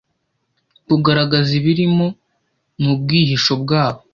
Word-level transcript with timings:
Kugaragaza 0.87 1.51
Ibirimo 1.59 2.05
Mu 2.83 2.93
Bwihisho 2.99 3.53
Bwawo. 3.63 4.01